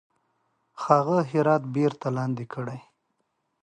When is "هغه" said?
0.85-1.17